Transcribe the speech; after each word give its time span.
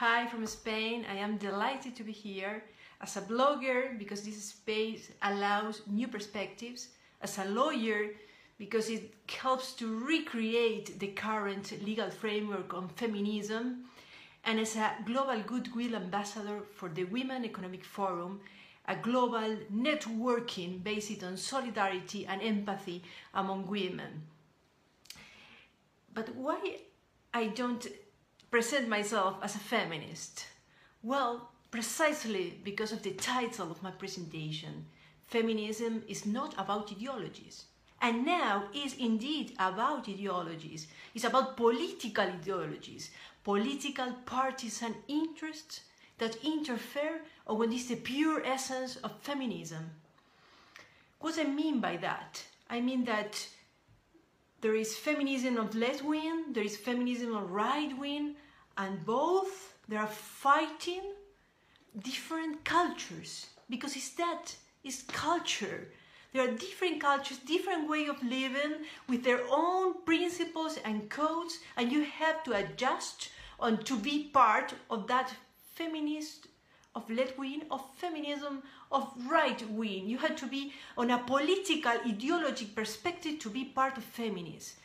from 0.00 0.46
Spain. 0.46 1.04
I 1.10 1.16
am 1.16 1.36
delighted 1.36 1.94
to 1.96 2.04
be 2.04 2.12
here 2.12 2.64
as 3.02 3.18
a 3.18 3.20
blogger 3.20 3.98
because 3.98 4.22
this 4.22 4.42
space 4.42 5.12
allows 5.20 5.82
new 5.86 6.08
perspectives, 6.08 6.88
as 7.20 7.36
a 7.36 7.44
lawyer 7.44 8.12
because 8.56 8.88
it 8.88 9.12
helps 9.28 9.74
to 9.74 9.98
recreate 9.98 10.98
the 10.98 11.08
current 11.08 11.74
legal 11.84 12.08
framework 12.08 12.72
on 12.72 12.88
feminism, 12.88 13.84
and 14.44 14.58
as 14.58 14.74
a 14.76 14.90
global 15.04 15.38
goodwill 15.46 15.94
ambassador 15.94 16.60
for 16.76 16.88
the 16.88 17.04
Women 17.04 17.44
Economic 17.44 17.84
Forum, 17.84 18.40
a 18.88 18.96
global 18.96 19.58
networking 19.70 20.82
based 20.82 21.22
on 21.22 21.36
solidarity 21.36 22.24
and 22.24 22.40
empathy 22.40 23.02
among 23.34 23.66
women. 23.66 24.22
But 26.14 26.34
why 26.34 26.78
I 27.34 27.48
don't 27.48 27.86
present 28.50 28.88
myself 28.88 29.36
as 29.42 29.54
a 29.54 29.58
feminist? 29.58 30.46
Well, 31.02 31.50
precisely 31.70 32.58
because 32.64 32.92
of 32.92 33.02
the 33.02 33.12
title 33.12 33.70
of 33.70 33.82
my 33.82 33.90
presentation. 33.90 34.86
Feminism 35.26 36.02
is 36.08 36.26
not 36.26 36.54
about 36.58 36.90
ideologies. 36.90 37.64
And 38.02 38.24
now 38.24 38.64
is 38.74 38.94
indeed 38.94 39.52
about 39.58 40.08
ideologies. 40.08 40.88
It's 41.14 41.24
about 41.24 41.56
political 41.56 42.24
ideologies, 42.24 43.10
political 43.44 44.12
partisan 44.26 44.94
interests 45.06 45.82
that 46.18 46.42
interfere 46.42 47.20
or 47.46 47.58
what 47.58 47.72
is 47.72 47.88
the 47.88 47.96
pure 47.96 48.42
essence 48.44 48.96
of 48.96 49.20
feminism. 49.20 49.90
What 51.20 51.38
I 51.38 51.44
mean 51.44 51.80
by 51.80 51.98
that? 51.98 52.42
I 52.68 52.80
mean 52.80 53.04
that 53.04 53.46
there 54.60 54.74
is 54.74 54.96
feminism 54.96 55.56
of 55.56 55.74
left 55.74 56.04
wing, 56.04 56.52
there 56.52 56.64
is 56.64 56.76
feminism 56.76 57.34
of 57.34 57.50
right 57.50 57.96
wing, 57.98 58.36
and 58.76 59.04
both 59.04 59.74
they 59.88 59.96
are 59.96 60.06
fighting 60.06 61.02
different 61.98 62.64
cultures 62.64 63.46
because 63.68 63.96
it's 63.96 64.10
that, 64.10 64.54
it's 64.84 65.02
culture. 65.02 65.88
There 66.32 66.46
are 66.46 66.56
different 66.56 67.00
cultures, 67.00 67.38
different 67.38 67.88
way 67.88 68.06
of 68.06 68.22
living 68.22 68.84
with 69.08 69.24
their 69.24 69.40
own 69.50 70.02
principles 70.04 70.78
and 70.84 71.08
codes, 71.10 71.58
and 71.76 71.90
you 71.90 72.04
have 72.04 72.44
to 72.44 72.52
adjust 72.52 73.30
on 73.58 73.78
to 73.84 73.96
be 73.96 74.30
part 74.32 74.74
of 74.90 75.06
that 75.08 75.34
feminist 75.74 76.46
of 76.94 77.08
left 77.08 77.38
wing, 77.38 77.62
of 77.70 77.82
feminism, 77.96 78.62
of 78.90 79.12
right 79.28 79.68
wing. 79.70 80.08
You 80.08 80.18
had 80.18 80.36
to 80.38 80.46
be 80.46 80.72
on 80.98 81.10
a 81.10 81.18
political, 81.18 81.92
ideological 81.92 82.74
perspective 82.74 83.38
to 83.40 83.50
be 83.50 83.64
part 83.64 83.96
of 83.96 84.04
feminism. 84.04 84.76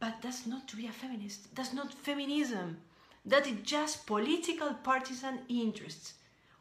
But 0.00 0.22
that's 0.22 0.46
not 0.46 0.68
to 0.68 0.76
be 0.76 0.86
a 0.86 0.92
feminist. 0.92 1.54
That's 1.54 1.72
not 1.72 1.92
feminism. 1.92 2.78
That 3.26 3.46
is 3.46 3.56
just 3.64 4.06
political 4.06 4.74
partisan 4.74 5.40
interests. 5.48 6.14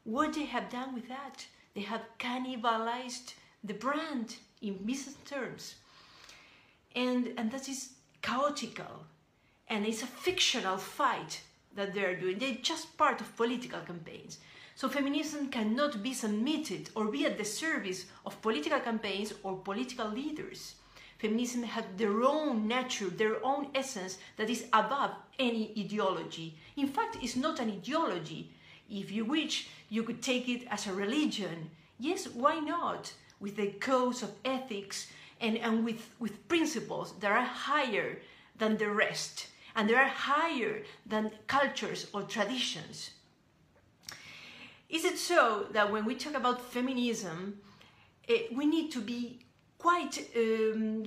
What 0.03 0.33
they 0.33 0.45
have 0.45 0.69
done 0.71 0.95
with 0.95 1.07
that? 1.07 1.45
They 1.75 1.81
have 1.81 2.01
cannibalized 2.17 3.33
the 3.63 3.75
brand 3.75 4.37
in 4.61 4.77
business 4.85 5.15
terms. 5.25 5.75
And, 6.95 7.33
and 7.37 7.51
that 7.51 7.69
is 7.69 7.89
chaotical. 8.23 9.05
And 9.67 9.85
it's 9.85 10.01
a 10.01 10.07
fictional 10.07 10.77
fight 10.77 11.41
that 11.77 11.93
they're 11.93 12.15
doing. 12.15 12.37
They're 12.37 12.61
just 12.61 12.97
part 12.97 13.21
of 13.21 13.37
political 13.37 13.79
campaigns. 13.79 14.39
So 14.75 14.89
feminism 14.89 15.49
cannot 15.49 16.03
be 16.03 16.13
submitted 16.13 16.89
or 16.93 17.05
be 17.05 17.25
at 17.25 17.37
the 17.37 17.45
service 17.45 18.05
of 18.25 18.41
political 18.41 18.79
campaigns 18.79 19.33
or 19.43 19.55
political 19.55 20.09
leaders. 20.09 20.75
Feminism 21.17 21.63
has 21.63 21.85
their 21.95 22.21
own 22.21 22.67
nature, 22.67 23.09
their 23.09 23.43
own 23.43 23.69
essence 23.73 24.17
that 24.35 24.49
is 24.49 24.65
above 24.73 25.11
any 25.39 25.73
ideology. 25.77 26.55
In 26.75 26.87
fact, 26.87 27.17
it's 27.21 27.35
not 27.35 27.59
an 27.59 27.71
ideology. 27.71 28.51
If 28.89 29.11
you 29.11 29.25
wish, 29.25 29.67
you 29.89 30.03
could 30.03 30.21
take 30.21 30.47
it 30.47 30.67
as 30.69 30.85
a 30.85 30.93
religion. 30.93 31.71
Yes, 31.99 32.27
why 32.27 32.59
not? 32.59 33.13
With 33.39 33.55
the 33.55 33.67
codes 33.67 34.21
of 34.21 34.31
ethics 34.45 35.07
and, 35.41 35.57
and 35.57 35.83
with, 35.83 36.09
with 36.19 36.47
principles 36.47 37.13
that 37.19 37.31
are 37.31 37.41
higher 37.43 38.19
than 38.57 38.77
the 38.77 38.89
rest 38.89 39.47
and 39.77 39.87
they 39.87 39.93
are 39.93 40.07
higher 40.07 40.81
than 41.05 41.31
cultures 41.45 42.07
or 42.11 42.23
traditions. 42.23 43.11
Is 44.89 45.05
it 45.05 45.19
so 45.19 45.67
that 45.71 45.91
when 45.91 46.03
we 46.03 46.15
talk 46.15 46.33
about 46.33 46.61
feminism, 46.61 47.59
eh, 48.27 48.47
we 48.51 48.65
need 48.65 48.91
to 48.93 49.01
be 49.01 49.45
quite 49.77 50.29
um, 50.35 51.05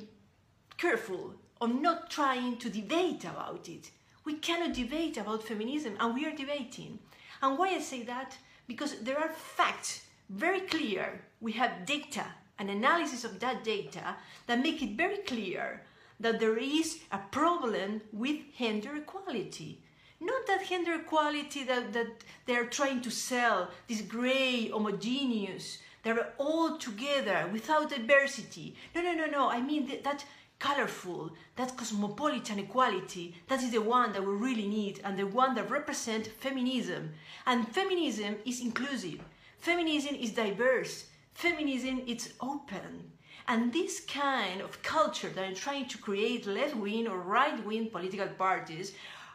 careful 0.78 1.34
on 1.60 1.82
not 1.82 2.10
trying 2.10 2.58
to 2.58 2.70
debate 2.70 3.24
about 3.24 3.68
it? 3.68 3.90
We 4.24 4.34
cannot 4.34 4.74
debate 4.74 5.16
about 5.16 5.42
feminism, 5.42 5.96
and 5.98 6.14
we 6.14 6.24
are 6.26 6.36
debating. 6.36 7.00
And 7.42 7.58
why 7.58 7.70
I 7.70 7.80
say 7.80 8.04
that? 8.04 8.36
Because 8.68 9.00
there 9.00 9.18
are 9.18 9.30
facts 9.30 10.06
very 10.28 10.60
clear. 10.60 11.22
We 11.40 11.52
have 11.52 11.86
data, 11.86 12.26
an 12.58 12.68
analysis 12.68 13.24
of 13.24 13.40
that 13.40 13.64
data 13.64 14.14
that 14.46 14.62
make 14.62 14.80
it 14.80 14.96
very 14.96 15.16
clear 15.18 15.82
that 16.20 16.38
there 16.38 16.58
is 16.58 17.00
a 17.10 17.18
problem 17.18 18.02
with 18.12 18.36
gender 18.56 18.96
equality. 18.96 19.82
Not 20.20 20.46
that 20.46 20.68
gender 20.68 20.94
equality 20.94 21.64
that, 21.64 21.94
that 21.94 22.24
they're 22.46 22.66
trying 22.66 23.00
to 23.02 23.10
sell, 23.10 23.70
this 23.88 24.02
gray, 24.02 24.68
homogeneous, 24.68 25.78
they're 26.02 26.32
all 26.38 26.78
together 26.78 27.48
without 27.52 27.90
diversity. 27.90 28.74
No, 28.94 29.02
no, 29.02 29.14
no, 29.14 29.26
no. 29.26 29.50
I 29.50 29.60
mean 29.60 29.86
that, 29.88 30.04
that 30.04 30.24
colorful, 30.58 31.30
that 31.56 31.76
cosmopolitan 31.76 32.58
equality, 32.58 33.34
that 33.48 33.62
is 33.62 33.70
the 33.70 33.80
one 33.80 34.12
that 34.12 34.24
we 34.24 34.32
really 34.32 34.68
need 34.68 35.00
and 35.04 35.18
the 35.18 35.26
one 35.26 35.54
that 35.54 35.70
represents 35.70 36.28
feminism. 36.28 37.12
And 37.46 37.66
feminism 37.68 38.36
is 38.44 38.60
inclusive. 38.60 39.20
Feminism 39.58 40.14
is 40.14 40.32
diverse. 40.32 41.06
Feminism 41.32 42.02
is 42.06 42.34
open. 42.40 43.12
And 43.50 43.72
this 43.72 43.98
kind 43.98 44.60
of 44.60 44.80
culture 44.80 45.28
that 45.28 45.44
I'm 45.44 45.56
trying 45.56 45.88
to 45.88 45.98
create 45.98 46.46
left-wing 46.46 47.08
or 47.08 47.18
right-wing 47.18 47.90
political 47.90 48.28
parties 48.28 48.92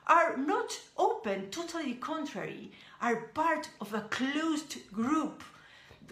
are 0.07 0.37
not 0.37 0.79
open, 0.97 1.49
totally 1.49 1.95
contrary, 1.95 2.71
are 3.01 3.27
part 3.33 3.67
of 3.81 3.93
a 3.93 4.07
closed 4.17 4.89
group 4.93 5.43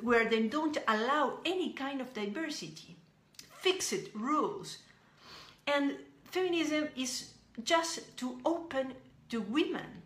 where 0.02 0.30
they 0.30 0.47
don't 0.50 0.78
allow 0.86 1.40
any 1.46 1.72
kind 1.72 2.02
of 2.02 2.13
diversity, 2.13 2.97
fixed 3.62 4.09
rules. 4.13 4.80
And 5.66 5.96
feminism 6.25 6.90
is 6.97 7.30
just 7.63 8.18
to 8.18 8.38
open 8.44 8.96
to 9.30 9.40
women 9.40 10.02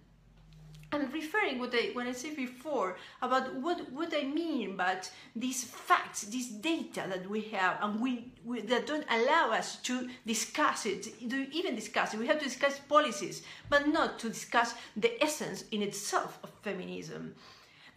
I'm 0.92 1.12
referring 1.12 1.60
what 1.60 1.74
I 1.74 1.92
when 1.94 2.08
I 2.08 2.14
said 2.14 2.38
before 2.38 2.96
about 3.22 3.54
what 3.56 3.92
what 3.92 4.14
I 4.16 4.24
mean 4.24 4.78
but 4.78 5.12
these 5.36 5.64
facts, 5.64 6.22
this 6.24 6.48
data 6.48 7.04
that 7.10 7.30
we 7.30 7.42
have, 7.52 7.78
and 7.82 8.00
we, 8.00 8.32
we, 8.46 8.62
that 8.62 8.88
don't 8.88 9.06
allow 9.10 9.52
us 9.52 9.78
to 9.84 10.10
discuss 10.26 10.86
it, 10.86 11.04
to 11.30 11.48
even 11.54 11.76
discuss 11.76 12.14
it. 12.14 12.20
We 12.20 12.28
have 12.28 12.40
to 12.40 12.46
discuss 12.46 12.80
policies, 12.80 13.44
but 13.70 13.88
not 13.90 14.18
to 14.20 14.30
discuss 14.30 14.76
the 14.96 15.22
essence 15.22 15.66
in 15.72 15.82
itself 15.82 16.40
of 16.42 16.52
feminism. 16.62 17.36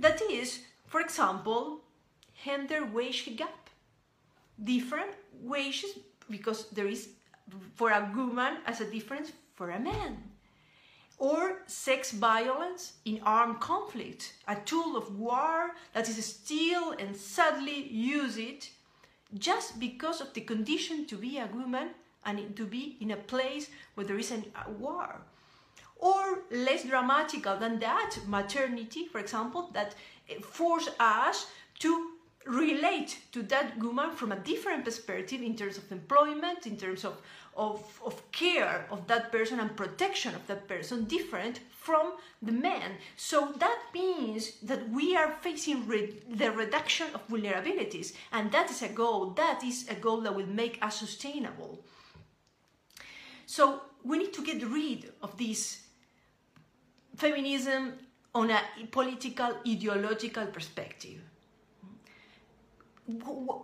That 0.01 0.21
is, 0.23 0.61
for 0.87 1.01
example, 1.01 1.83
gender 2.45 2.85
wage 2.85 3.37
gap, 3.37 3.71
different 4.63 5.13
wages 5.41 5.99
because 6.29 6.67
there 6.71 6.89
is 6.89 7.11
for 7.77 7.91
a 7.91 8.11
woman 8.17 8.59
as 8.67 8.81
a 8.81 8.91
difference 8.91 9.33
for 9.55 9.71
a 9.71 9.79
man 9.79 10.30
or 11.21 11.59
sex 11.67 12.13
violence 12.13 12.95
in 13.05 13.21
armed 13.23 13.61
conflict, 13.61 14.33
a 14.49 14.57
tool 14.57 14.97
of 14.97 15.19
war 15.19 15.73
that 15.93 16.09
is 16.09 16.25
still 16.25 16.93
and 16.93 17.15
sadly 17.15 17.87
used 17.89 18.69
just 19.39 19.79
because 19.79 20.23
of 20.23 20.33
the 20.33 20.41
condition 20.41 21.07
to 21.07 21.17
be 21.17 21.39
a 21.39 21.47
woman 21.55 21.91
and 22.25 22.57
to 22.57 22.65
be 22.65 22.97
in 23.01 23.11
a 23.11 23.17
place 23.17 23.69
where 23.95 24.07
there 24.07 24.19
is 24.19 24.33
a 24.33 24.71
war. 24.71 25.21
Or 25.99 26.41
less 26.51 26.85
dramatical 26.85 27.59
than 27.59 27.79
that, 27.81 28.17
maternity, 28.27 29.07
for 29.07 29.19
example, 29.19 29.71
that 29.75 29.95
force 30.43 30.89
us 30.99 31.47
to 31.81 32.10
relate 32.47 33.19
to 33.33 33.43
that 33.43 33.79
woman 33.79 34.13
from 34.13 34.33
a 34.33 34.37
different 34.37 34.85
perspective 34.85 35.43
in 35.43 35.55
terms 35.55 35.77
of 35.77 35.91
employment, 35.93 36.67
in 36.67 36.77
terms 36.77 37.05
of, 37.05 37.21
of, 37.57 38.01
of 38.05 38.33
care 38.33 38.87
of 38.91 39.07
that 39.09 39.31
person 39.31 39.61
and 39.61 39.77
protection 39.77 40.35
of 40.35 40.47
that 40.47 40.67
person, 40.67 41.05
different 41.05 41.61
from 41.71 42.15
the 42.41 42.53
man. 42.53 42.93
So 43.17 43.53
that 43.59 43.79
means 43.93 44.53
that 44.63 44.89
we 44.91 45.17
are 45.17 45.37
facing 45.43 45.87
re 45.87 46.15
the 46.31 46.51
reduction 46.51 47.09
of 47.15 47.27
vulnerabilities, 47.29 48.15
and 48.33 48.51
that 48.53 48.71
is 48.71 48.83
a 48.83 48.89
goal. 48.89 49.31
That 49.31 49.63
is 49.63 49.87
a 49.89 49.95
goal 49.95 50.23
that 50.23 50.35
will 50.35 50.47
make 50.47 50.79
us 50.83 50.99
sustainable. 50.99 51.85
So 53.47 53.83
we 54.03 54.19
need 54.19 54.33
to 54.35 54.45
get 54.45 54.67
rid 54.67 55.13
of 55.23 55.37
this 55.37 55.81
feminism 57.17 57.95
on 58.35 58.51
a 58.51 58.61
political, 58.91 59.57
ideological 59.67 60.47
perspective 60.47 61.21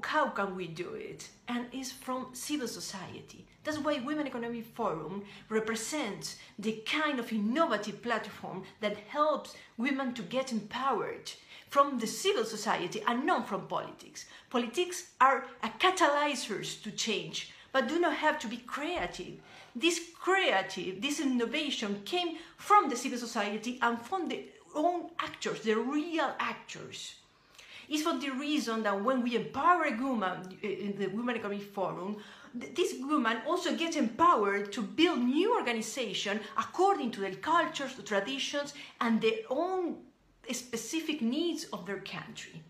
how 0.02 0.30
can 0.30 0.56
we 0.56 0.66
do 0.66 0.94
it? 0.94 1.28
And 1.48 1.66
it's 1.72 1.92
from 1.92 2.28
civil 2.32 2.68
society. 2.68 3.46
That's 3.64 3.78
why 3.78 3.98
Women 3.98 4.26
Economic 4.26 4.66
Forum 4.74 5.24
represents 5.48 6.36
the 6.58 6.82
kind 6.86 7.18
of 7.18 7.32
innovative 7.32 8.02
platform 8.02 8.62
that 8.80 8.96
helps 9.08 9.54
women 9.76 10.14
to 10.14 10.22
get 10.22 10.52
empowered 10.52 11.32
from 11.68 11.98
the 11.98 12.06
civil 12.06 12.44
society 12.44 13.02
and 13.06 13.26
not 13.26 13.48
from 13.48 13.66
politics. 13.66 14.26
Politics 14.50 15.10
are 15.20 15.44
a 15.62 15.68
catalyzers 15.68 16.82
to 16.82 16.90
change, 16.90 17.52
but 17.72 17.88
do 17.88 17.98
not 17.98 18.14
have 18.14 18.38
to 18.38 18.48
be 18.48 18.58
creative. 18.58 19.34
This 19.74 20.00
creative, 20.18 21.02
this 21.02 21.20
innovation 21.20 22.02
came 22.04 22.38
from 22.56 22.88
the 22.88 22.96
civil 22.96 23.18
society 23.18 23.78
and 23.82 24.00
from 24.00 24.28
the 24.28 24.44
own 24.74 25.10
actors, 25.18 25.60
the 25.60 25.74
real 25.74 26.34
actors. 26.38 27.16
It's 27.88 28.02
for 28.02 28.18
the 28.18 28.30
reason 28.30 28.82
that 28.82 29.02
when 29.02 29.22
we 29.22 29.36
empower 29.36 29.84
a 29.84 29.96
woman 29.96 30.58
uh, 30.62 30.66
in 30.66 30.96
the 30.98 31.06
Women 31.08 31.36
Economic 31.36 31.62
Forum, 31.62 32.16
this 32.54 32.94
woman 33.00 33.38
also 33.46 33.76
gets 33.76 33.96
empowered 33.96 34.72
to 34.72 34.82
build 34.82 35.18
new 35.18 35.56
organization 35.56 36.40
according 36.56 37.10
to 37.12 37.20
their 37.20 37.34
cultures, 37.34 37.92
traditions, 38.04 38.74
and 39.00 39.20
their 39.20 39.40
own 39.50 39.96
specific 40.50 41.20
needs 41.20 41.64
of 41.72 41.86
their 41.86 42.00
country. 42.00 42.62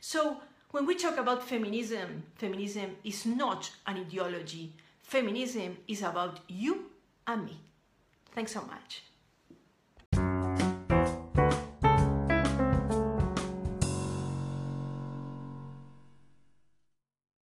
So 0.00 0.38
when 0.72 0.86
we 0.86 0.94
talk 0.94 1.16
about 1.18 1.46
feminism, 1.46 2.24
feminism 2.36 2.96
is 3.04 3.26
not 3.26 3.70
an 3.86 3.98
ideology. 3.98 4.72
Feminism 5.02 5.76
is 5.86 6.02
about 6.02 6.40
you 6.48 6.86
and 7.26 7.44
me. 7.44 7.60
Thanks 8.34 8.52
so 8.52 8.62
much. 8.62 9.02